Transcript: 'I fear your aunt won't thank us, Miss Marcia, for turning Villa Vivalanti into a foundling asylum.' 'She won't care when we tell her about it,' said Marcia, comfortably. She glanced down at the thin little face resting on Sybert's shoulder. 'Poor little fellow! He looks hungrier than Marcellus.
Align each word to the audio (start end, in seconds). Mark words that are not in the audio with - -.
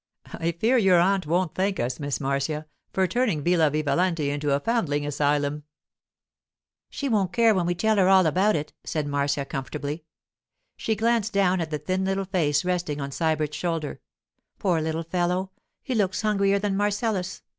'I 0.33 0.53
fear 0.53 0.79
your 0.79 0.97
aunt 0.99 1.27
won't 1.27 1.53
thank 1.53 1.79
us, 1.79 1.99
Miss 1.99 2.19
Marcia, 2.19 2.65
for 2.91 3.05
turning 3.05 3.43
Villa 3.43 3.69
Vivalanti 3.69 4.29
into 4.31 4.51
a 4.51 4.59
foundling 4.59 5.05
asylum.' 5.05 5.61
'She 6.89 7.07
won't 7.07 7.31
care 7.31 7.53
when 7.53 7.67
we 7.67 7.75
tell 7.75 7.97
her 7.97 8.07
about 8.07 8.55
it,' 8.55 8.73
said 8.83 9.05
Marcia, 9.05 9.45
comfortably. 9.45 10.03
She 10.75 10.95
glanced 10.95 11.33
down 11.33 11.61
at 11.61 11.69
the 11.69 11.77
thin 11.77 12.03
little 12.03 12.25
face 12.25 12.65
resting 12.65 12.99
on 12.99 13.11
Sybert's 13.11 13.55
shoulder. 13.55 13.99
'Poor 14.57 14.81
little 14.81 15.03
fellow! 15.03 15.51
He 15.83 15.93
looks 15.93 16.23
hungrier 16.23 16.57
than 16.57 16.75
Marcellus. 16.75 17.43